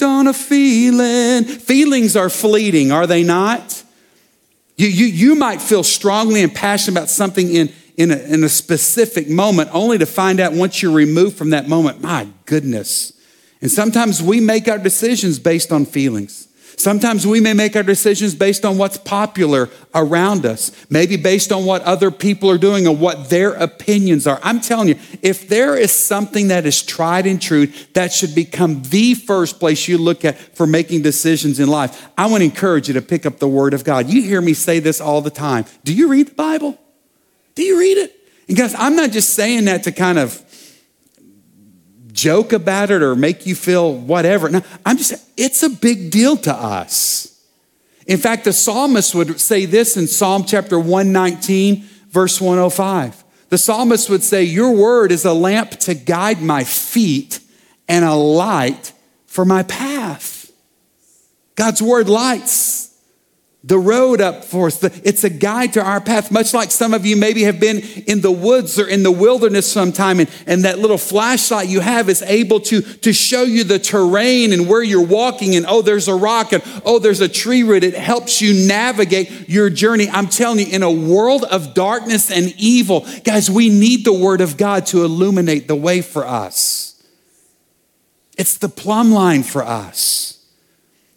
hooked 0.00 0.02
on 0.02 0.26
a 0.26 0.32
feeling. 0.32 1.44
Feelings 1.44 2.16
are 2.16 2.30
fleeting, 2.30 2.92
are 2.92 3.06
they 3.06 3.22
not? 3.22 3.82
You, 4.76 4.88
you, 4.88 5.06
you 5.06 5.34
might 5.34 5.60
feel 5.60 5.82
strongly 5.82 6.42
and 6.42 6.54
passionate 6.54 6.98
about 6.98 7.10
something 7.10 7.54
in, 7.54 7.72
in, 7.96 8.10
a, 8.10 8.16
in 8.16 8.44
a 8.44 8.48
specific 8.48 9.28
moment, 9.28 9.68
only 9.72 9.98
to 9.98 10.06
find 10.06 10.40
out 10.40 10.52
once 10.52 10.82
you're 10.82 10.92
removed 10.92 11.36
from 11.36 11.50
that 11.50 11.68
moment, 11.68 12.00
my 12.00 12.28
goodness. 12.46 13.12
And 13.60 13.70
sometimes 13.70 14.22
we 14.22 14.40
make 14.40 14.68
our 14.68 14.78
decisions 14.78 15.38
based 15.38 15.70
on 15.70 15.84
feelings. 15.84 16.48
Sometimes 16.80 17.26
we 17.26 17.40
may 17.40 17.52
make 17.52 17.76
our 17.76 17.82
decisions 17.82 18.34
based 18.34 18.64
on 18.64 18.78
what's 18.78 18.96
popular 18.96 19.68
around 19.94 20.46
us, 20.46 20.72
maybe 20.88 21.18
based 21.18 21.52
on 21.52 21.66
what 21.66 21.82
other 21.82 22.10
people 22.10 22.48
are 22.48 22.56
doing 22.56 22.86
and 22.86 22.98
what 22.98 23.28
their 23.28 23.52
opinions 23.52 24.26
are. 24.26 24.40
I'm 24.42 24.62
telling 24.62 24.88
you, 24.88 24.94
if 25.20 25.46
there 25.46 25.76
is 25.76 25.92
something 25.92 26.48
that 26.48 26.64
is 26.64 26.82
tried 26.82 27.26
and 27.26 27.40
true, 27.40 27.66
that 27.92 28.14
should 28.14 28.34
become 28.34 28.80
the 28.84 29.12
first 29.12 29.60
place 29.60 29.88
you 29.88 29.98
look 29.98 30.24
at 30.24 30.38
for 30.56 30.66
making 30.66 31.02
decisions 31.02 31.60
in 31.60 31.68
life. 31.68 32.08
I 32.16 32.28
want 32.28 32.40
to 32.40 32.46
encourage 32.46 32.88
you 32.88 32.94
to 32.94 33.02
pick 33.02 33.26
up 33.26 33.40
the 33.40 33.48
Word 33.48 33.74
of 33.74 33.84
God. 33.84 34.08
You 34.08 34.22
hear 34.22 34.40
me 34.40 34.54
say 34.54 34.78
this 34.78 35.02
all 35.02 35.20
the 35.20 35.28
time. 35.28 35.66
Do 35.84 35.92
you 35.92 36.08
read 36.08 36.28
the 36.28 36.34
Bible? 36.34 36.78
Do 37.56 37.62
you 37.62 37.78
read 37.78 37.98
it? 37.98 38.16
And 38.48 38.56
guys, 38.56 38.74
I'm 38.74 38.96
not 38.96 39.10
just 39.10 39.34
saying 39.34 39.66
that 39.66 39.82
to 39.82 39.92
kind 39.92 40.18
of 40.18 40.32
joke 42.20 42.52
about 42.52 42.90
it 42.90 43.02
or 43.02 43.16
make 43.16 43.46
you 43.46 43.54
feel 43.54 43.94
whatever. 43.94 44.48
No, 44.50 44.62
I'm 44.84 44.98
just, 44.98 45.14
it's 45.38 45.62
a 45.62 45.70
big 45.70 46.10
deal 46.10 46.36
to 46.38 46.54
us. 46.54 47.42
In 48.06 48.18
fact, 48.18 48.44
the 48.44 48.52
psalmist 48.52 49.14
would 49.14 49.40
say 49.40 49.64
this 49.64 49.96
in 49.96 50.06
Psalm 50.06 50.44
chapter 50.44 50.78
119, 50.78 51.82
verse 52.10 52.38
105. 52.40 53.24
The 53.48 53.56
psalmist 53.56 54.10
would 54.10 54.22
say, 54.22 54.44
Your 54.44 54.72
word 54.72 55.12
is 55.12 55.24
a 55.24 55.32
lamp 55.32 55.70
to 55.80 55.94
guide 55.94 56.42
my 56.42 56.62
feet 56.64 57.40
and 57.88 58.04
a 58.04 58.14
light 58.14 58.92
for 59.26 59.44
my 59.44 59.62
path. 59.62 60.52
God's 61.54 61.80
word 61.80 62.08
lights 62.08 62.89
the 63.62 63.78
road 63.78 64.22
up 64.22 64.42
for 64.42 64.68
us. 64.68 64.82
It's 64.82 65.22
a 65.22 65.28
guide 65.28 65.74
to 65.74 65.82
our 65.82 66.00
path, 66.00 66.30
much 66.30 66.54
like 66.54 66.70
some 66.70 66.94
of 66.94 67.04
you 67.04 67.14
maybe 67.14 67.42
have 67.42 67.60
been 67.60 67.80
in 68.06 68.22
the 68.22 68.30
woods 68.30 68.78
or 68.78 68.88
in 68.88 69.02
the 69.02 69.10
wilderness 69.10 69.70
sometime, 69.70 70.18
and, 70.18 70.30
and 70.46 70.64
that 70.64 70.78
little 70.78 70.96
flashlight 70.96 71.68
you 71.68 71.80
have 71.80 72.08
is 72.08 72.22
able 72.22 72.60
to, 72.60 72.80
to 72.80 73.12
show 73.12 73.42
you 73.42 73.64
the 73.64 73.78
terrain 73.78 74.54
and 74.54 74.66
where 74.66 74.82
you're 74.82 75.06
walking, 75.06 75.56
and 75.56 75.66
oh, 75.68 75.82
there's 75.82 76.08
a 76.08 76.14
rock, 76.14 76.54
and 76.54 76.62
oh, 76.86 76.98
there's 76.98 77.20
a 77.20 77.28
tree 77.28 77.62
root. 77.62 77.84
It 77.84 77.94
helps 77.94 78.40
you 78.40 78.66
navigate 78.66 79.48
your 79.48 79.68
journey. 79.68 80.08
I'm 80.08 80.28
telling 80.28 80.60
you, 80.60 80.72
in 80.72 80.82
a 80.82 80.90
world 80.90 81.44
of 81.44 81.74
darkness 81.74 82.30
and 82.30 82.54
evil, 82.56 83.06
guys, 83.24 83.50
we 83.50 83.68
need 83.68 84.06
the 84.06 84.12
Word 84.14 84.40
of 84.40 84.56
God 84.56 84.86
to 84.86 85.04
illuminate 85.04 85.68
the 85.68 85.76
way 85.76 86.00
for 86.00 86.26
us. 86.26 87.02
It's 88.38 88.56
the 88.56 88.70
plumb 88.70 89.12
line 89.12 89.42
for 89.42 89.62
us. 89.62 90.39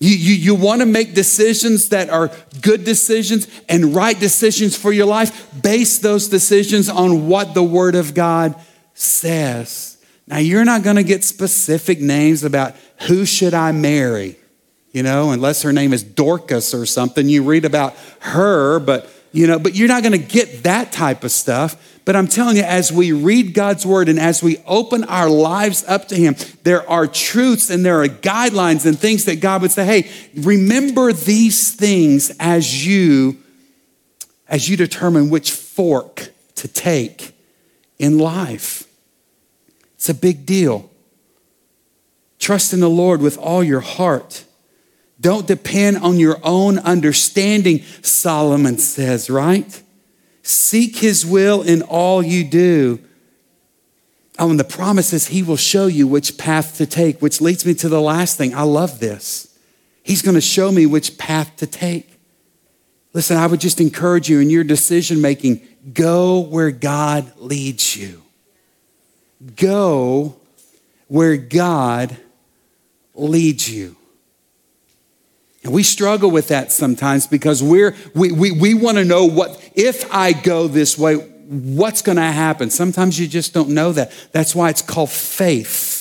You, 0.04 0.18
you, 0.18 0.34
you 0.34 0.56
want 0.56 0.82
to 0.82 0.86
make 0.86 1.14
decisions 1.14 1.88
that 1.90 2.09
are 2.09 2.30
good 2.59 2.84
decisions 2.84 3.48
and 3.70 3.96
right 3.96 4.20
decisions 4.20 4.76
for 4.76 4.92
your 4.92 5.06
life. 5.06 5.50
Base 5.62 6.00
those 6.00 6.28
decisions 6.28 6.90
on 6.90 7.30
what 7.30 7.54
the 7.54 7.64
Word 7.64 7.96
of 7.96 8.14
God 8.14 8.54
says. 8.94 9.98
Now, 10.28 10.40
you're 10.40 10.66
not 10.66 10.84
going 10.84 10.98
to 10.98 11.04
get 11.04 11.24
specific 11.24 12.02
names 12.02 12.44
about 12.44 12.76
who 13.08 13.26
should 13.26 13.54
I 13.54 13.72
marry, 13.72 14.36
you 14.92 15.04
know, 15.04 15.31
unless 15.31 15.62
her 15.62 15.72
name 15.72 15.94
is 15.94 16.04
Dorcas 16.04 16.74
or 16.74 16.86
something. 16.86 17.30
You 17.30 17.44
read 17.44 17.64
about 17.64 17.96
her, 18.20 18.80
but, 18.80 19.09
you 19.31 19.48
know, 19.48 19.58
but 19.58 19.74
you're 19.74 19.88
not 19.88 20.04
going 20.04 20.20
to 20.20 20.28
get 20.28 20.64
that 20.64 20.92
type 20.92 21.24
of 21.24 21.31
stuff. 21.31 21.78
But 22.06 22.16
I'm 22.16 22.28
telling 22.28 22.58
you, 22.58 22.64
as 22.64 22.92
we 22.92 23.12
read 23.14 23.54
God's 23.54 23.86
word 23.86 24.09
and 24.09 24.20
as 24.20 24.44
we 24.44 24.58
open 24.66 25.06
our 25.06 25.30
lives 25.30 25.86
up 25.88 26.09
to 26.09 26.16
Him, 26.16 26.36
there 26.64 26.88
are 26.90 27.08
truths 27.08 27.70
and 27.70 27.86
there 27.86 28.02
are 28.02 28.08
guidelines 28.08 28.86
and 28.86 29.00
things 29.00 29.26
that 29.26 29.40
God 29.40 29.62
would 29.62 29.72
say, 29.72 29.86
hey, 29.86 30.12
remember 30.36 31.14
these 31.14 31.74
things 31.74 32.31
as 32.40 32.86
you 32.86 33.38
as 34.48 34.70
you 34.70 34.78
determine 34.78 35.30
which 35.30 35.52
fork 35.52 36.30
to 36.56 36.68
take 36.68 37.34
in 37.97 38.19
life. 38.19 38.88
It's 39.96 40.09
a 40.09 40.13
big 40.13 40.46
deal. 40.46 40.90
Trust 42.40 42.74
in 42.74 42.81
the 42.81 42.90
Lord 42.90 43.22
with 43.22 43.38
all 43.38 43.63
your 43.63 43.80
heart. 43.80 44.44
Don't 45.19 45.47
depend 45.47 45.97
on 45.97 46.19
your 46.19 46.40
own 46.44 46.78
understanding, 46.80 47.84
Solomon 48.02 48.78
says, 48.78 49.30
right? 49.30 49.82
Seek 50.44 50.98
his 50.98 51.26
will 51.26 51.62
in 51.62 51.81
all 51.81 52.22
you 52.22 52.44
do. 52.44 53.00
Oh, 54.38 54.50
and 54.50 54.59
the 54.59 54.66
promise 54.66 55.14
is 55.14 55.28
he 55.28 55.42
will 55.42 55.58
show 55.58 55.88
you 55.88 56.08
which 56.08 56.38
path 56.38 56.78
to 56.78 56.86
take, 56.86 57.22
which 57.22 57.40
leads 57.40 57.66
me 57.66 57.74
to 57.76 57.90
the 57.90 58.02
last 58.02 58.38
thing. 58.38 58.54
I 58.54 58.64
love 58.64 59.00
this. 59.00 59.58
He's 60.04 60.22
going 60.22 60.36
to 60.36 60.42
show 60.42 60.72
me 60.72 60.86
which 60.86 61.18
path 61.18 61.56
to 61.58 61.68
take. 61.68 62.20
Listen, 63.14 63.38
I 63.38 63.48
would 63.48 63.62
just 63.62 63.80
encourage 63.80 64.30
you 64.30 64.40
in 64.40 64.50
your 64.50 64.64
decision 64.64 65.22
making 65.22 65.62
go 65.94 66.40
where 66.40 66.72
God 66.72 67.31
leads 67.38 67.96
you. 67.96 68.24
Go 69.56 70.36
where 71.08 71.38
God 71.38 72.18
leads 73.14 73.70
you. 73.70 73.96
And 75.63 75.74
we 75.74 75.84
struggle 75.84 76.29
with 76.29 76.50
that 76.50 76.72
sometimes 76.72 77.25
because 77.25 77.63
we're, 77.63 77.96
we, 78.13 78.31
we, 78.31 78.51
we 78.51 78.74
want 78.74 78.97
to 78.97 79.06
know 79.06 79.25
what, 79.25 79.72
if 79.75 80.13
I 80.13 80.34
go 80.34 80.68
this 80.68 80.97
way, 80.97 81.16
what's 81.16 82.01
going 82.01 82.18
to 82.18 82.22
happen? 82.22 82.69
Sometimes 82.69 83.19
you 83.19 83.28
just 83.28 83.53
don't 83.53 83.69
know 83.69 83.94
that. 83.94 84.12
That's 84.31 84.53
why 84.53 84.69
it's 84.69 84.81
called 84.81 85.09
faith. 85.09 85.91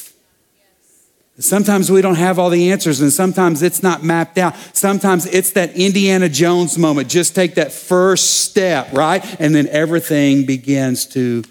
Sometimes 1.39 1.91
we 1.91 2.03
don't 2.03 2.17
have 2.17 2.39
all 2.39 2.51
the 2.51 2.71
answers, 2.73 3.01
and 3.01 3.13
sometimes 3.13 3.63
it's 3.63 3.83
not 3.83 4.03
mapped 4.03 4.37
out. 4.37 4.55
Sometimes 4.75 5.27
it's 5.27 5.53
that 5.53 5.75
Indiana 5.77 6.29
Jones 6.29 6.77
moment. 6.77 7.09
Just 7.09 7.35
take 7.35 7.55
that 7.55 7.73
first 7.73 8.45
step, 8.45 8.93
right? 8.93 9.25
And 9.41 9.55
then 9.55 9.67
everything 9.69 10.45
begins 10.45 11.07
to 11.07 11.43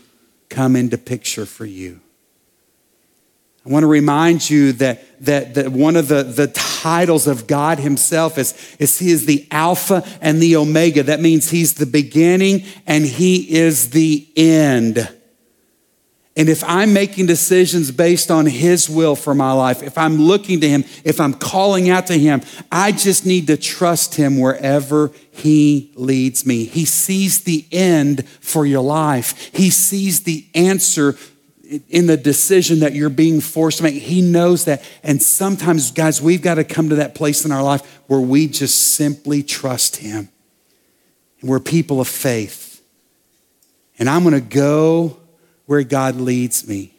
come 0.49 0.75
into 0.75 0.97
picture 0.97 1.45
for 1.45 1.65
you. 1.65 2.00
I 3.65 3.69
want 3.69 3.83
to 3.83 3.87
remind 3.87 4.49
you 4.49 4.71
that, 4.73 5.03
that, 5.25 5.53
that 5.53 5.71
one 5.71 5.95
of 5.95 6.07
the, 6.07 6.23
the 6.23 6.47
titles 6.47 7.27
of 7.27 7.45
God 7.45 7.77
Himself 7.77 8.39
is, 8.39 8.75
is 8.79 8.97
He 8.97 9.11
is 9.11 9.27
the 9.27 9.47
Alpha 9.51 10.03
and 10.19 10.41
the 10.41 10.55
Omega. 10.55 11.03
That 11.03 11.19
means 11.19 11.51
He's 11.51 11.75
the 11.75 11.85
beginning 11.85 12.63
and 12.87 13.05
He 13.05 13.55
is 13.55 13.91
the 13.91 14.27
end. 14.35 15.07
And 16.35 16.47
if 16.49 16.63
I'm 16.63 16.93
making 16.93 17.27
decisions 17.27 17.91
based 17.91 18.31
on 18.31 18.47
His 18.47 18.89
will 18.89 19.15
for 19.15 19.35
my 19.35 19.51
life, 19.51 19.83
if 19.83 19.95
I'm 19.95 20.17
looking 20.17 20.59
to 20.61 20.67
Him, 20.67 20.83
if 21.03 21.19
I'm 21.19 21.35
calling 21.35 21.87
out 21.89 22.07
to 22.07 22.17
Him, 22.17 22.41
I 22.71 22.91
just 22.93 23.27
need 23.27 23.45
to 23.47 23.57
trust 23.57 24.15
Him 24.15 24.39
wherever 24.39 25.11
He 25.31 25.91
leads 25.93 26.47
me. 26.47 26.63
He 26.63 26.85
sees 26.85 27.43
the 27.43 27.67
end 27.71 28.27
for 28.27 28.65
your 28.65 28.81
life, 28.81 29.53
He 29.53 29.69
sees 29.69 30.21
the 30.21 30.47
answer 30.55 31.15
in 31.89 32.07
the 32.07 32.17
decision 32.17 32.79
that 32.79 32.93
you're 32.93 33.09
being 33.09 33.39
forced 33.39 33.77
to 33.77 33.83
make. 33.83 33.95
He 33.95 34.21
knows 34.21 34.65
that. 34.65 34.83
And 35.03 35.21
sometimes, 35.21 35.91
guys, 35.91 36.21
we've 36.21 36.41
got 36.41 36.55
to 36.55 36.63
come 36.63 36.89
to 36.89 36.95
that 36.95 37.15
place 37.15 37.45
in 37.45 37.51
our 37.51 37.63
life 37.63 38.01
where 38.07 38.19
we 38.19 38.47
just 38.47 38.95
simply 38.95 39.41
trust 39.41 39.97
Him. 39.97 40.29
And 41.39 41.49
we're 41.49 41.59
people 41.59 42.01
of 42.01 42.07
faith. 42.07 42.83
And 43.97 44.09
I'm 44.09 44.23
going 44.23 44.33
to 44.33 44.41
go 44.41 45.17
where 45.65 45.83
God 45.83 46.15
leads 46.15 46.67
me. 46.67 46.93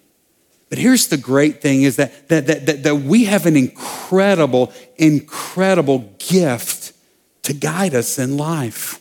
But 0.70 0.78
here's 0.78 1.08
the 1.08 1.18
great 1.18 1.60
thing 1.60 1.82
is 1.82 1.96
that, 1.96 2.28
that, 2.28 2.46
that, 2.46 2.66
that, 2.66 2.82
that 2.84 2.94
we 2.94 3.24
have 3.24 3.44
an 3.44 3.56
incredible, 3.56 4.72
incredible 4.96 6.14
gift 6.18 6.94
to 7.42 7.52
guide 7.52 7.94
us 7.94 8.18
in 8.18 8.38
life. 8.38 8.98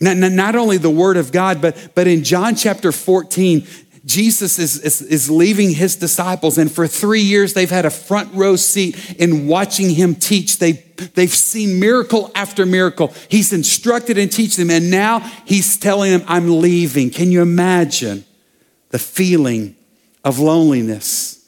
Not, 0.00 0.16
not, 0.16 0.56
only 0.56 0.76
the 0.76 0.90
word 0.90 1.16
of 1.16 1.32
God, 1.32 1.62
but, 1.62 1.94
but 1.94 2.06
in 2.06 2.22
John 2.22 2.54
chapter 2.54 2.92
14, 2.92 3.66
Jesus 4.06 4.60
is, 4.60 4.78
is, 4.78 5.02
is, 5.02 5.28
leaving 5.28 5.70
his 5.70 5.96
disciples, 5.96 6.58
and 6.58 6.70
for 6.70 6.86
three 6.86 7.22
years 7.22 7.54
they've 7.54 7.68
had 7.68 7.84
a 7.84 7.90
front 7.90 8.32
row 8.34 8.54
seat 8.54 9.16
in 9.18 9.48
watching 9.48 9.90
him 9.90 10.14
teach. 10.14 10.60
They, 10.60 10.72
they've 11.14 11.28
seen 11.28 11.80
miracle 11.80 12.30
after 12.36 12.64
miracle. 12.64 13.12
He's 13.28 13.52
instructed 13.52 14.16
and 14.16 14.30
teach 14.30 14.54
them, 14.54 14.70
and 14.70 14.92
now 14.92 15.18
he's 15.44 15.76
telling 15.76 16.12
them, 16.12 16.22
I'm 16.28 16.60
leaving. 16.60 17.10
Can 17.10 17.32
you 17.32 17.42
imagine 17.42 18.24
the 18.90 19.00
feeling 19.00 19.74
of 20.24 20.38
loneliness? 20.38 21.44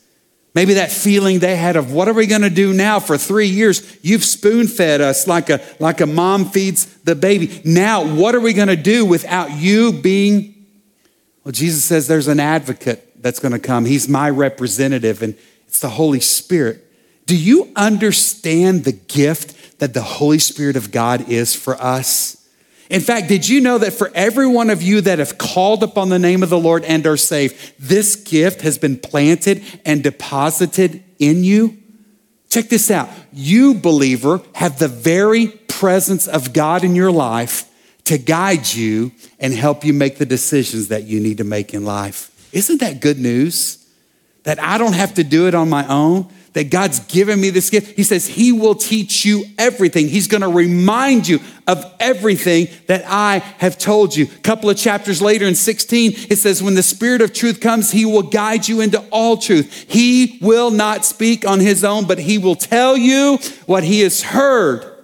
Maybe 0.53 0.75
that 0.75 0.91
feeling 0.91 1.39
they 1.39 1.55
had 1.55 1.77
of 1.77 1.93
what 1.93 2.09
are 2.09 2.13
we 2.13 2.27
going 2.27 2.43
to 2.43 2.51
do 2.51 2.73
now 2.73 2.99
for 2.99 3.17
three 3.17 3.47
years? 3.47 3.97
You've 4.03 4.25
spoon 4.25 4.67
fed 4.67 5.01
us 5.01 5.29
like 5.29 5.49
a, 5.49 5.61
like 5.79 6.01
a 6.01 6.07
mom 6.07 6.47
feeds 6.47 6.87
the 7.03 7.15
baby. 7.15 7.63
Now, 7.65 8.05
what 8.05 8.35
are 8.35 8.41
we 8.41 8.53
going 8.53 8.67
to 8.67 8.75
do 8.75 9.07
without 9.07 9.53
you 9.53 9.93
being 9.93 10.58
well, 11.49 11.55
Jesus 11.55 11.83
says 11.83 12.09
there's 12.09 12.29
an 12.29 12.41
advocate 12.41 13.23
that's 13.23 13.39
going 13.39 13.53
to 13.53 13.59
come. 13.59 13.87
He's 13.87 14.07
my 14.07 14.29
representative, 14.29 15.23
and 15.23 15.35
it's 15.67 15.81
the 15.81 15.89
Holy 15.89 16.21
Spirit. 16.21 16.85
Do 17.25 17.35
you 17.35 17.73
understand 17.75 18.85
the 18.85 18.93
gift 18.93 19.79
that 19.79 19.95
the 19.95 20.03
Holy 20.03 20.41
Spirit 20.41 20.77
of 20.77 20.91
God 20.91 21.31
is 21.31 21.57
for 21.57 21.75
us? 21.81 22.47
In 22.91 23.01
fact, 23.01 23.29
did 23.29 23.49
you 23.49 23.63
know 23.63 23.79
that 23.79 23.95
for 23.95 24.13
every 24.15 24.47
one 24.47 24.69
of 24.69 24.83
you 24.83 25.01
that 25.01 25.21
have 25.21 25.39
called 25.39 25.83
upon 25.83 26.11
the 26.11 26.19
name 26.19 26.43
of 26.43 26.51
the 26.51 26.59
Lord 26.61 26.85
and 26.85 27.07
are 27.07 27.17
saved, 27.17 27.73
this 27.79 28.15
gift 28.15 28.61
has 28.61 28.77
been 28.77 28.99
planted 28.99 29.63
and 29.87 30.03
deposited 30.03 31.03
in 31.19 31.45
you? 31.45 31.79
Check 32.51 32.69
this 32.69 32.91
out. 32.91 33.09
You, 33.33 33.73
believer, 33.73 34.43
have 34.55 34.79
the 34.79 34.89
very 34.89 35.47
presence 35.47 36.29
of 36.29 36.53
God 36.53 36.85
in 36.85 36.95
your 36.95 37.11
life 37.11 37.68
to 38.09 38.17
guide 38.17 38.73
you 38.73 39.13
and 39.39 39.53
help 39.53 39.85
you 39.85 39.93
make 39.93 40.17
the 40.17 40.25
decisions 40.25 40.89
that 40.89 41.05
you 41.05 41.21
need 41.21 41.37
to 41.39 41.45
make 41.45 41.75
in 41.75 41.85
life. 41.85 42.31
Isn't 42.55 42.81
that 42.81 43.01
good 43.01 43.19
news? 43.19 43.87
That 44.45 44.59
I 44.59 44.79
don't 44.79 44.95
have 44.95 45.15
to 45.15 45.25
do 45.25 45.47
it 45.47 45.55
on 45.55 45.69
my 45.69 45.87
own, 45.89 46.27
that 46.55 46.71
God's 46.71 47.01
given 47.01 47.39
me 47.39 47.51
this 47.51 47.69
gift. 47.69 47.97
He 47.97 48.03
says 48.03 48.27
He 48.27 48.51
will 48.51 48.75
teach 48.75 49.27
you 49.27 49.45
everything. 49.59 50.09
He's 50.09 50.27
going 50.27 50.41
to 50.41 50.49
remind 50.49 51.29
you 51.29 51.41
of 51.67 51.85
everything 52.01 52.69
that 52.87 53.05
I 53.07 53.41
have 53.59 53.77
told 53.77 54.17
you. 54.17 54.25
A 54.25 54.41
couple 54.41 54.71
of 54.71 54.79
chapters 54.79 55.21
later 55.21 55.47
in 55.47 55.55
16, 55.55 56.13
it 56.31 56.37
says, 56.37 56.63
When 56.63 56.75
the 56.75 56.83
Spirit 56.83 57.21
of 57.21 57.35
truth 57.35 57.61
comes, 57.61 57.91
He 57.91 58.07
will 58.07 58.23
guide 58.23 58.67
you 58.67 58.81
into 58.81 59.05
all 59.11 59.37
truth. 59.37 59.85
He 59.87 60.39
will 60.41 60.71
not 60.71 61.05
speak 61.05 61.47
on 61.47 61.61
His 61.61 61.85
own, 61.85 62.07
but 62.07 62.19
He 62.19 62.39
will 62.39 62.57
tell 62.57 62.97
you 62.97 63.39
what 63.67 63.85
He 63.85 64.01
has 64.01 64.23
heard. 64.23 64.98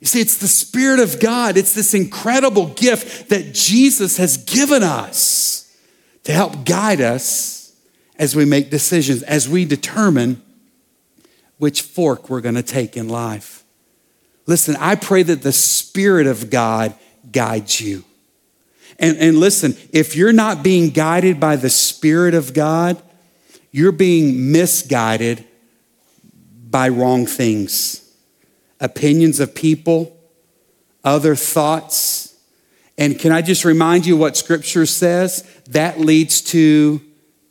You 0.00 0.06
see, 0.06 0.20
it's 0.20 0.36
the 0.36 0.48
Spirit 0.48 1.00
of 1.00 1.18
God. 1.18 1.56
It's 1.56 1.74
this 1.74 1.92
incredible 1.92 2.66
gift 2.66 3.30
that 3.30 3.52
Jesus 3.52 4.16
has 4.16 4.36
given 4.36 4.82
us 4.82 5.76
to 6.24 6.32
help 6.32 6.64
guide 6.64 7.00
us 7.00 7.74
as 8.16 8.36
we 8.36 8.44
make 8.44 8.70
decisions, 8.70 9.22
as 9.24 9.48
we 9.48 9.64
determine 9.64 10.42
which 11.58 11.82
fork 11.82 12.30
we're 12.30 12.40
going 12.40 12.54
to 12.54 12.62
take 12.62 12.96
in 12.96 13.08
life. 13.08 13.64
Listen, 14.46 14.76
I 14.78 14.94
pray 14.94 15.22
that 15.24 15.42
the 15.42 15.52
Spirit 15.52 16.26
of 16.26 16.48
God 16.48 16.94
guides 17.30 17.80
you. 17.80 18.04
And, 19.00 19.16
and 19.18 19.38
listen, 19.38 19.76
if 19.92 20.16
you're 20.16 20.32
not 20.32 20.62
being 20.62 20.90
guided 20.90 21.40
by 21.40 21.56
the 21.56 21.70
Spirit 21.70 22.34
of 22.34 22.54
God, 22.54 23.00
you're 23.70 23.92
being 23.92 24.52
misguided 24.52 25.44
by 26.70 26.88
wrong 26.88 27.26
things 27.26 28.07
opinions 28.80 29.40
of 29.40 29.54
people, 29.54 30.16
other 31.04 31.34
thoughts. 31.34 32.36
And 32.96 33.18
can 33.18 33.32
I 33.32 33.42
just 33.42 33.64
remind 33.64 34.06
you 34.06 34.16
what 34.16 34.36
scripture 34.36 34.86
says? 34.86 35.42
That 35.68 36.00
leads 36.00 36.40
to 36.42 37.00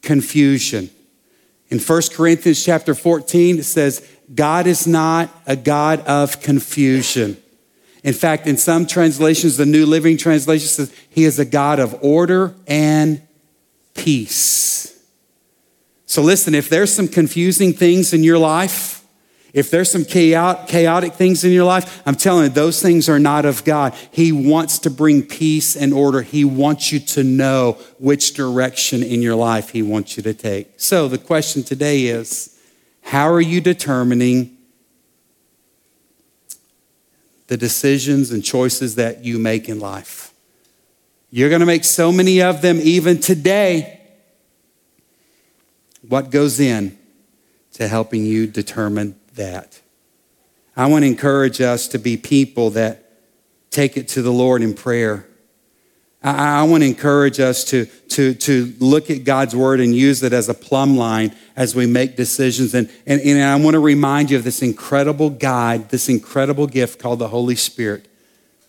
confusion. 0.02 0.90
In 1.70 1.80
1 1.80 2.02
Corinthians 2.14 2.64
chapter 2.64 2.96
14, 2.96 3.60
it 3.60 3.64
says, 3.64 4.08
God 4.34 4.68
is 4.68 4.88
not 4.88 5.30
a 5.46 5.56
God 5.56 6.02
of 6.02 6.42
confusion. 6.42 7.38
In 8.04 8.14
fact, 8.14 8.48
in 8.48 8.58
some 8.58 8.86
translations, 8.86 9.58
the 9.58 9.66
New 9.66 9.86
Living 9.86 10.18
Translation 10.18 10.68
says, 10.68 10.94
He 11.10 11.24
is 11.24 11.40
a 11.40 11.46
God 11.46 11.80
of 11.80 11.98
order 12.02 12.56
and 12.68 13.22
peace. 13.96 14.98
So 16.06 16.22
listen, 16.22 16.56
if 16.56 16.70
there's 16.70 16.94
some 16.94 17.08
confusing 17.08 17.74
things 17.74 18.14
in 18.14 18.24
your 18.24 18.38
life, 18.38 18.97
if 19.54 19.72
there's 19.72 19.90
some 19.90 20.06
chaotic 20.06 21.14
things 21.14 21.44
in 21.44 21.52
your 21.52 21.64
life, 21.64 22.02
I'm 22.06 22.16
telling 22.16 22.44
you, 22.44 22.50
those 22.50 22.82
things 22.82 23.10
are 23.10 23.20
not 23.20 23.46
of 23.46 23.64
God. 23.64 23.96
He 24.12 24.32
wants 24.32 24.80
to 24.80 24.90
bring 24.90 25.24
peace 25.24 25.76
and 25.76 25.94
order. 25.94 26.22
He 26.22 26.44
wants 26.46 26.92
you 26.92 27.00
to 27.00 27.24
know 27.24 27.74
which 27.98 28.34
direction 28.34 29.04
in 29.04 29.22
your 29.22 29.36
life 29.36 29.70
He 29.70 29.82
wants 29.82 30.18
you 30.18 30.24
to 30.24 30.34
take. 30.34 30.74
So 30.78 31.08
the 31.08 31.18
question 31.18 31.64
today 31.64 32.06
is 32.06 32.60
how 33.04 33.30
are 33.30 33.42
you 33.42 33.62
determining 33.62 34.58
the 37.48 37.56
decisions 37.56 38.32
and 38.32 38.44
choices 38.44 38.96
that 38.96 39.24
you 39.24 39.40
make 39.40 39.70
in 39.70 39.80
life? 39.80 40.34
You're 41.30 41.50
going 41.50 41.62
to 41.62 41.66
make 41.66 41.84
so 41.84 42.12
many 42.12 42.42
of 42.42 42.62
them 42.62 42.80
even 42.82 43.20
today. 43.20 44.02
What 46.08 46.32
goes 46.32 46.60
in 46.60 46.98
to 47.74 47.88
helping 47.88 48.26
you 48.26 48.48
determine 48.48 49.16
that. 49.38 49.80
I 50.76 50.86
want 50.86 51.04
to 51.04 51.08
encourage 51.08 51.60
us 51.60 51.88
to 51.90 51.98
be 51.98 52.18
people 52.18 52.70
that 52.72 53.04
take 53.72 53.98
it 53.98 54.08
to 54.10 54.22
the 54.22 54.32
Lord 54.32 54.62
in 54.62 54.74
prayer. 54.76 55.26
I, 56.22 56.60
I 56.60 56.64
want 56.64 56.84
to 56.84 56.88
encourage 56.88 57.40
us 57.40 57.64
to, 57.66 57.86
to, 58.10 58.34
to 58.36 58.74
look 58.80 59.10
at 59.10 59.24
God's 59.24 59.56
word 59.56 59.80
and 59.80 59.96
use 59.96 60.22
it 60.22 60.34
as 60.34 60.50
a 60.50 60.54
plumb 60.54 60.98
line 60.98 61.36
as 61.56 61.74
we 61.74 61.88
make 61.88 62.16
decisions. 62.16 62.74
And, 62.74 62.92
and, 63.06 63.22
and 63.22 63.42
I 63.42 63.56
want 63.56 63.74
to 63.74 63.80
remind 63.80 64.30
you 64.30 64.38
of 64.38 64.44
this 64.44 64.62
incredible 64.62 65.32
guide, 65.32 65.90
this 65.90 66.10
incredible 66.10 66.68
gift 66.68 67.00
called 67.00 67.20
the 67.20 67.30
Holy 67.30 67.56
Spirit 67.56 68.08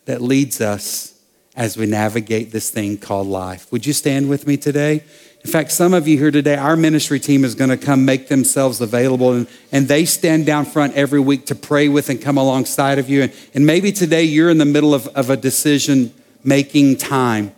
that 0.06 0.22
leads 0.22 0.60
us 0.60 1.20
as 1.54 1.76
we 1.76 1.86
navigate 1.86 2.52
this 2.52 2.70
thing 2.70 2.96
called 2.96 3.26
life. 3.26 3.70
Would 3.72 3.84
you 3.84 3.92
stand 3.92 4.30
with 4.30 4.46
me 4.46 4.56
today? 4.56 5.02
In 5.44 5.50
fact, 5.50 5.70
some 5.70 5.94
of 5.94 6.08
you 6.08 6.18
here 6.18 6.30
today, 6.30 6.56
our 6.56 6.76
ministry 6.76 7.20
team 7.20 7.44
is 7.44 7.54
going 7.54 7.70
to 7.70 7.76
come 7.76 8.04
make 8.04 8.28
themselves 8.28 8.80
available, 8.80 9.32
and, 9.32 9.46
and 9.70 9.86
they 9.86 10.04
stand 10.04 10.46
down 10.46 10.64
front 10.64 10.94
every 10.94 11.20
week 11.20 11.46
to 11.46 11.54
pray 11.54 11.88
with 11.88 12.10
and 12.10 12.20
come 12.20 12.36
alongside 12.36 12.98
of 12.98 13.08
you. 13.08 13.22
And, 13.22 13.32
and 13.54 13.64
maybe 13.64 13.92
today 13.92 14.24
you're 14.24 14.50
in 14.50 14.58
the 14.58 14.64
middle 14.64 14.94
of, 14.94 15.06
of 15.08 15.30
a 15.30 15.36
decision 15.36 16.12
making 16.42 16.96
time. 16.96 17.54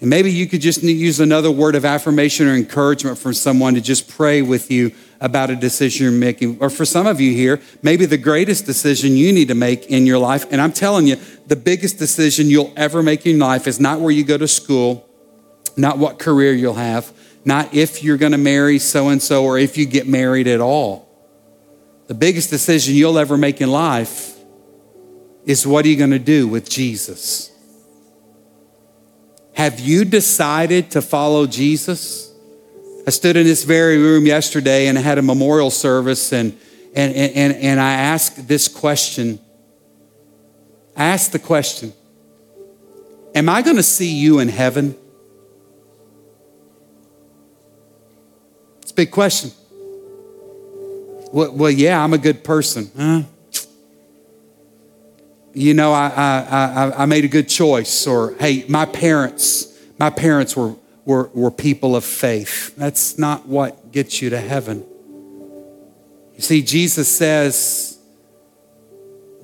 And 0.00 0.08
maybe 0.08 0.32
you 0.32 0.46
could 0.46 0.62
just 0.62 0.82
use 0.82 1.20
another 1.20 1.50
word 1.50 1.74
of 1.74 1.84
affirmation 1.84 2.48
or 2.48 2.54
encouragement 2.54 3.18
from 3.18 3.34
someone 3.34 3.74
to 3.74 3.82
just 3.82 4.08
pray 4.08 4.40
with 4.40 4.70
you 4.70 4.92
about 5.20 5.50
a 5.50 5.56
decision 5.56 6.04
you're 6.04 6.12
making. 6.12 6.56
Or 6.58 6.70
for 6.70 6.86
some 6.86 7.06
of 7.06 7.20
you 7.20 7.34
here, 7.34 7.60
maybe 7.82 8.06
the 8.06 8.16
greatest 8.16 8.64
decision 8.64 9.16
you 9.16 9.30
need 9.32 9.48
to 9.48 9.54
make 9.54 9.86
in 9.86 10.06
your 10.06 10.18
life. 10.18 10.50
And 10.50 10.58
I'm 10.58 10.72
telling 10.72 11.06
you, 11.06 11.16
the 11.46 11.56
biggest 11.56 11.98
decision 11.98 12.48
you'll 12.48 12.72
ever 12.76 13.02
make 13.02 13.26
in 13.26 13.38
life 13.38 13.66
is 13.66 13.78
not 13.78 14.00
where 14.00 14.10
you 14.10 14.24
go 14.24 14.38
to 14.38 14.48
school 14.48 15.06
not 15.76 15.98
what 15.98 16.18
career 16.18 16.52
you'll 16.52 16.74
have, 16.74 17.12
not 17.44 17.74
if 17.74 18.02
you're 18.02 18.16
going 18.16 18.32
to 18.32 18.38
marry 18.38 18.78
so 18.78 19.08
and 19.08 19.22
so 19.22 19.44
or 19.44 19.58
if 19.58 19.76
you 19.76 19.86
get 19.86 20.06
married 20.06 20.46
at 20.46 20.60
all. 20.60 21.08
The 22.06 22.14
biggest 22.14 22.50
decision 22.50 22.94
you'll 22.94 23.18
ever 23.18 23.36
make 23.36 23.60
in 23.60 23.70
life 23.70 24.36
is 25.44 25.66
what 25.66 25.84
are 25.84 25.88
you 25.88 25.96
going 25.96 26.10
to 26.10 26.18
do 26.18 26.48
with 26.48 26.68
Jesus? 26.68 27.50
Have 29.54 29.80
you 29.80 30.04
decided 30.04 30.90
to 30.92 31.02
follow 31.02 31.46
Jesus? 31.46 32.32
I 33.06 33.10
stood 33.10 33.36
in 33.36 33.46
this 33.46 33.64
very 33.64 33.98
room 33.98 34.26
yesterday 34.26 34.86
and 34.86 34.98
I 34.98 35.00
had 35.00 35.18
a 35.18 35.22
memorial 35.22 35.70
service 35.70 36.32
and, 36.32 36.56
and, 36.94 37.14
and, 37.14 37.54
and 37.54 37.80
I 37.80 37.92
asked 37.92 38.48
this 38.48 38.68
question. 38.68 39.40
I 40.96 41.04
asked 41.04 41.32
the 41.32 41.38
question 41.38 41.92
Am 43.34 43.48
I 43.48 43.62
going 43.62 43.76
to 43.76 43.82
see 43.82 44.12
you 44.12 44.38
in 44.40 44.48
heaven? 44.48 44.96
It's 48.90 48.94
a 48.94 48.96
big 48.96 49.12
question. 49.12 49.52
Well, 51.32 51.52
well 51.52 51.70
yeah, 51.70 52.02
I'm 52.02 52.12
a 52.12 52.18
good 52.18 52.42
person. 52.42 52.90
Huh? 52.96 53.22
You 55.54 55.74
know, 55.74 55.92
I, 55.92 56.08
I, 56.08 56.38
I, 56.40 57.02
I 57.02 57.06
made 57.06 57.24
a 57.24 57.28
good 57.28 57.48
choice. 57.48 58.08
Or, 58.08 58.34
hey, 58.40 58.64
my 58.68 58.86
parents, 58.86 59.78
my 59.96 60.10
parents 60.10 60.56
were, 60.56 60.74
were, 61.04 61.30
were 61.32 61.52
people 61.52 61.94
of 61.94 62.04
faith. 62.04 62.74
That's 62.74 63.16
not 63.16 63.46
what 63.46 63.92
gets 63.92 64.20
you 64.20 64.30
to 64.30 64.40
heaven. 64.40 64.84
You 66.34 66.40
see, 66.40 66.60
Jesus 66.60 67.06
says 67.08 67.96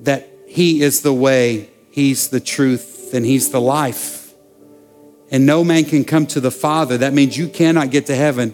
that 0.01 0.27
He 0.45 0.81
is 0.81 1.03
the 1.03 1.13
way, 1.13 1.69
He's 1.91 2.27
the 2.27 2.41
truth, 2.41 3.13
and 3.13 3.25
He's 3.25 3.49
the 3.51 3.61
life. 3.61 4.33
And 5.31 5.45
no 5.45 5.63
man 5.63 5.85
can 5.85 6.03
come 6.03 6.27
to 6.27 6.41
the 6.41 6.51
Father. 6.51 6.97
That 6.97 7.13
means 7.13 7.37
you 7.37 7.47
cannot 7.47 7.91
get 7.91 8.07
to 8.07 8.15
heaven 8.15 8.53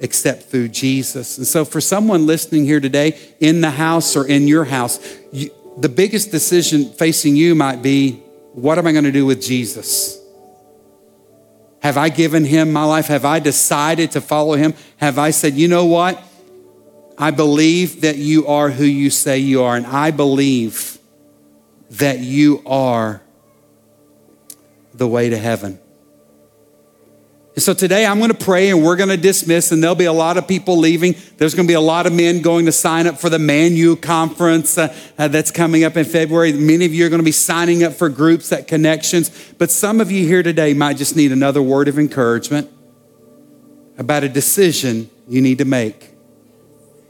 except 0.00 0.44
through 0.44 0.68
Jesus. 0.68 1.38
And 1.38 1.46
so, 1.46 1.64
for 1.64 1.80
someone 1.80 2.26
listening 2.26 2.64
here 2.64 2.80
today 2.80 3.18
in 3.38 3.60
the 3.60 3.70
house 3.70 4.16
or 4.16 4.26
in 4.26 4.48
your 4.48 4.64
house, 4.64 4.98
you, 5.32 5.50
the 5.78 5.88
biggest 5.88 6.30
decision 6.30 6.86
facing 6.86 7.36
you 7.36 7.54
might 7.54 7.82
be 7.82 8.22
what 8.52 8.78
am 8.78 8.86
I 8.86 8.92
going 8.92 9.04
to 9.04 9.12
do 9.12 9.26
with 9.26 9.40
Jesus? 9.40 10.18
Have 11.82 11.96
I 11.96 12.08
given 12.08 12.44
him 12.44 12.72
my 12.72 12.84
life? 12.84 13.06
Have 13.06 13.24
I 13.24 13.38
decided 13.38 14.10
to 14.12 14.20
follow 14.20 14.54
him? 14.54 14.74
Have 14.96 15.18
I 15.18 15.30
said, 15.30 15.54
you 15.54 15.68
know 15.68 15.86
what? 15.86 16.22
I 17.16 17.30
believe 17.30 18.02
that 18.02 18.16
you 18.16 18.46
are 18.46 18.70
who 18.70 18.84
you 18.84 19.10
say 19.10 19.38
you 19.38 19.62
are, 19.62 19.76
and 19.76 19.86
I 19.86 20.10
believe 20.10 20.98
that 21.90 22.20
you 22.20 22.62
are 22.64 23.22
the 24.94 25.06
way 25.06 25.28
to 25.28 25.36
heaven. 25.36 25.79
And 27.54 27.62
so 27.62 27.74
today 27.74 28.06
I'm 28.06 28.18
going 28.18 28.30
to 28.30 28.44
pray 28.44 28.70
and 28.70 28.82
we're 28.82 28.96
going 28.96 29.08
to 29.08 29.16
dismiss, 29.16 29.72
and 29.72 29.82
there'll 29.82 29.96
be 29.96 30.04
a 30.04 30.12
lot 30.12 30.36
of 30.36 30.46
people 30.46 30.78
leaving. 30.78 31.16
There's 31.36 31.54
going 31.54 31.66
to 31.66 31.70
be 31.70 31.74
a 31.74 31.80
lot 31.80 32.06
of 32.06 32.12
men 32.12 32.42
going 32.42 32.66
to 32.66 32.72
sign 32.72 33.08
up 33.08 33.18
for 33.18 33.28
the 33.28 33.40
Man 33.40 33.74
U 33.74 33.96
conference 33.96 34.78
uh, 34.78 34.94
uh, 35.18 35.26
that's 35.26 35.50
coming 35.50 35.82
up 35.82 35.96
in 35.96 36.04
February. 36.04 36.52
Many 36.52 36.84
of 36.84 36.94
you 36.94 37.04
are 37.06 37.08
going 37.08 37.20
to 37.20 37.24
be 37.24 37.32
signing 37.32 37.82
up 37.82 37.94
for 37.94 38.08
groups 38.08 38.52
at 38.52 38.68
Connections. 38.68 39.52
But 39.58 39.70
some 39.72 40.00
of 40.00 40.12
you 40.12 40.26
here 40.26 40.44
today 40.44 40.74
might 40.74 40.96
just 40.96 41.16
need 41.16 41.32
another 41.32 41.60
word 41.60 41.88
of 41.88 41.98
encouragement 41.98 42.70
about 43.98 44.22
a 44.22 44.28
decision 44.28 45.10
you 45.28 45.40
need 45.40 45.58
to 45.58 45.64
make. 45.64 46.14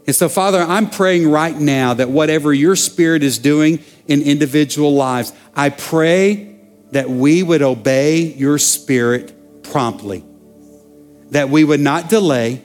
And 0.07 0.15
so, 0.15 0.27
Father, 0.27 0.59
I'm 0.59 0.89
praying 0.89 1.29
right 1.29 1.55
now 1.55 1.93
that 1.93 2.09
whatever 2.09 2.51
your 2.51 2.75
spirit 2.75 3.21
is 3.21 3.37
doing 3.37 3.79
in 4.07 4.23
individual 4.23 4.95
lives, 4.95 5.33
I 5.55 5.69
pray 5.69 6.57
that 6.89 7.11
we 7.11 7.43
would 7.43 7.61
obey 7.61 8.21
your 8.21 8.57
spirit 8.57 9.63
promptly 9.63 10.25
that 11.31 11.49
we 11.49 11.63
would 11.63 11.79
not 11.79 12.09
delay 12.09 12.63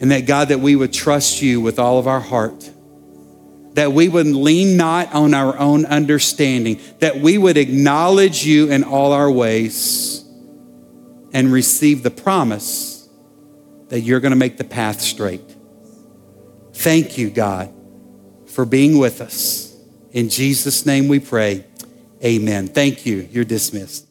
And 0.00 0.10
that 0.10 0.26
God, 0.26 0.48
that 0.48 0.60
we 0.60 0.76
would 0.76 0.92
trust 0.92 1.40
you 1.40 1.60
with 1.60 1.78
all 1.78 1.98
of 1.98 2.06
our 2.06 2.20
heart. 2.20 2.70
That 3.74 3.92
we 3.92 4.08
would 4.08 4.26
lean 4.26 4.76
not 4.76 5.12
on 5.14 5.34
our 5.34 5.58
own 5.58 5.84
understanding, 5.86 6.80
that 7.00 7.16
we 7.16 7.38
would 7.38 7.56
acknowledge 7.56 8.44
you 8.44 8.70
in 8.70 8.84
all 8.84 9.12
our 9.12 9.30
ways 9.30 10.24
and 11.32 11.52
receive 11.52 12.02
the 12.02 12.10
promise 12.10 13.08
that 13.88 14.00
you're 14.00 14.20
going 14.20 14.30
to 14.30 14.36
make 14.36 14.56
the 14.58 14.64
path 14.64 15.00
straight. 15.00 15.56
Thank 16.74 17.18
you, 17.18 17.30
God, 17.30 17.72
for 18.46 18.64
being 18.64 18.98
with 18.98 19.20
us. 19.20 19.74
In 20.12 20.28
Jesus' 20.28 20.86
name 20.86 21.08
we 21.08 21.18
pray. 21.18 21.64
Amen. 22.24 22.68
Thank 22.68 23.06
you. 23.06 23.28
You're 23.32 23.44
dismissed. 23.44 24.06